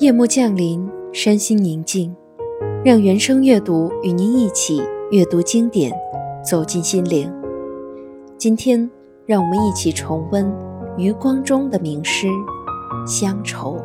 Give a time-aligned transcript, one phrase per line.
[0.00, 2.16] 夜幕降临，身心宁静，
[2.82, 5.92] 让原声阅读与您一起阅读经典，
[6.42, 7.30] 走进心灵。
[8.38, 8.90] 今天，
[9.26, 10.50] 让我们一起重温
[10.96, 12.28] 余光中的名诗
[13.06, 13.76] 《乡愁》。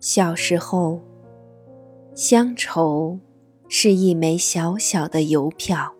[0.00, 0.98] 小时候，
[2.12, 3.20] 乡愁
[3.74, 5.94] 是一枚小小的邮票。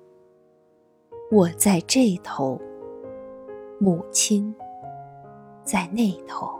[1.30, 2.60] 我在这头，
[3.80, 4.54] 母亲
[5.64, 6.52] 在那头。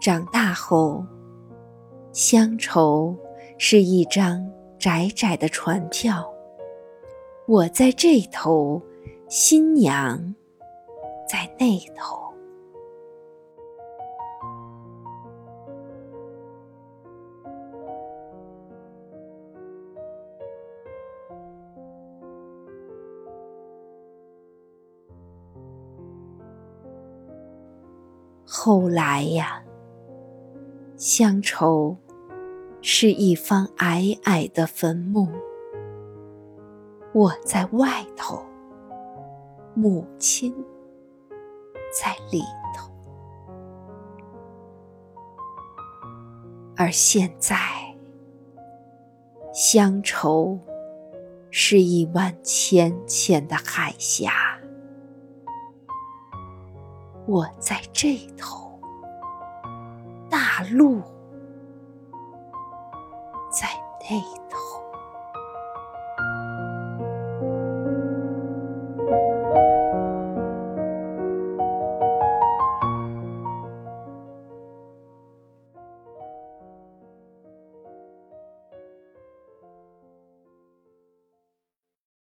[0.00, 1.06] 长大后，
[2.12, 3.16] 乡愁
[3.56, 4.44] 是一张
[4.76, 6.28] 窄窄的船票。
[7.46, 8.82] 我在这头，
[9.28, 10.34] 新娘
[11.28, 12.23] 在那头。
[28.46, 29.62] 后来呀，
[30.96, 31.96] 乡愁
[32.80, 35.28] 是一方矮矮的坟墓。
[37.12, 38.44] 我在外头，
[39.74, 40.54] 母亲
[41.92, 42.42] 在里
[42.76, 42.90] 头。
[46.76, 47.56] 而现在，
[49.52, 50.58] 乡愁
[51.50, 54.53] 是一湾浅浅的海峡。
[57.26, 58.78] 我在这头，
[60.30, 61.00] 大陆
[63.50, 63.66] 在
[64.00, 64.43] 那头。